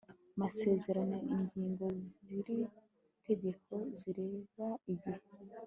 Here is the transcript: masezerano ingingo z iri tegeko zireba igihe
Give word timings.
masezerano 0.41 1.17
ingingo 1.33 1.85
z 2.07 2.09
iri 2.37 2.59
tegeko 3.25 3.73
zireba 3.99 4.67
igihe 4.93 5.29